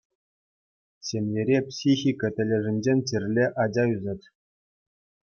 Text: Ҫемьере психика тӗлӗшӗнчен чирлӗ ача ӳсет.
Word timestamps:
Ҫемьере 1.09 1.57
психика 1.67 2.29
тӗлӗшӗнчен 2.37 2.99
чирлӗ 3.13 3.45
ача 3.65 3.85
ӳсет. 3.95 4.21